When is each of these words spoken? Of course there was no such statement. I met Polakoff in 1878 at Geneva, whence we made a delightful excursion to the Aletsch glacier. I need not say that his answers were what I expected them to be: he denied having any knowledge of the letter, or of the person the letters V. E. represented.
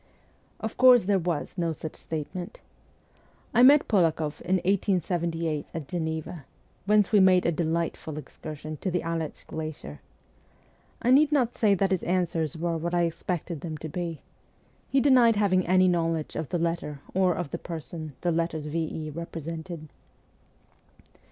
Of 0.59 0.77
course 0.77 1.03
there 1.03 1.19
was 1.19 1.59
no 1.59 1.73
such 1.73 1.95
statement. 1.95 2.59
I 3.53 3.61
met 3.61 3.87
Polakoff 3.87 4.41
in 4.41 4.55
1878 4.55 5.67
at 5.75 5.87
Geneva, 5.87 6.45
whence 6.87 7.11
we 7.11 7.19
made 7.19 7.45
a 7.45 7.51
delightful 7.51 8.17
excursion 8.17 8.77
to 8.77 8.89
the 8.89 9.03
Aletsch 9.03 9.45
glacier. 9.45 9.99
I 11.03 11.11
need 11.11 11.31
not 11.31 11.53
say 11.55 11.75
that 11.75 11.91
his 11.91 12.01
answers 12.01 12.57
were 12.57 12.77
what 12.77 12.95
I 12.95 13.03
expected 13.03 13.61
them 13.61 13.77
to 13.77 13.89
be: 13.89 14.23
he 14.89 14.99
denied 14.99 15.35
having 15.35 15.67
any 15.67 15.87
knowledge 15.87 16.35
of 16.35 16.49
the 16.49 16.57
letter, 16.57 17.01
or 17.13 17.35
of 17.35 17.51
the 17.51 17.59
person 17.59 18.13
the 18.21 18.31
letters 18.31 18.65
V. 18.65 18.79
E. 18.91 19.11
represented. 19.11 19.87